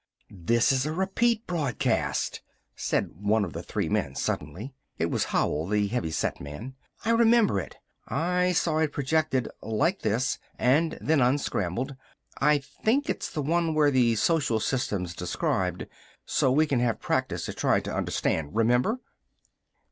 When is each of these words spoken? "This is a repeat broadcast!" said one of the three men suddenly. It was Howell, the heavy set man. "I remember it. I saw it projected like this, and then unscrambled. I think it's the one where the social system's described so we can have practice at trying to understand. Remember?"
"This 0.31 0.71
is 0.71 0.87
a 0.87 0.91
repeat 0.91 1.45
broadcast!" 1.45 2.41
said 2.75 3.11
one 3.17 3.45
of 3.45 3.53
the 3.53 3.61
three 3.61 3.87
men 3.87 4.15
suddenly. 4.15 4.73
It 4.97 5.11
was 5.11 5.25
Howell, 5.25 5.67
the 5.67 5.85
heavy 5.89 6.09
set 6.09 6.41
man. 6.41 6.73
"I 7.05 7.11
remember 7.11 7.59
it. 7.59 7.77
I 8.07 8.51
saw 8.53 8.79
it 8.79 8.91
projected 8.93 9.47
like 9.61 10.01
this, 10.01 10.39
and 10.57 10.97
then 10.99 11.21
unscrambled. 11.21 11.95
I 12.39 12.57
think 12.57 13.11
it's 13.11 13.29
the 13.29 13.43
one 13.43 13.75
where 13.75 13.91
the 13.91 14.15
social 14.15 14.59
system's 14.59 15.13
described 15.13 15.85
so 16.25 16.51
we 16.51 16.65
can 16.65 16.79
have 16.79 16.99
practice 16.99 17.47
at 17.47 17.57
trying 17.57 17.83
to 17.83 17.93
understand. 17.93 18.55
Remember?" 18.55 18.99